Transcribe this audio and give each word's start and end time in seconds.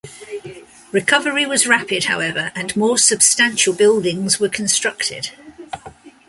Recovery 0.91 1.45
was 1.45 1.67
rapid, 1.67 2.05
however, 2.05 2.51
and 2.55 2.75
more 2.75 2.97
substantial 2.97 3.71
buildings 3.71 4.39
were 4.39 4.49
constructed. 4.49 5.29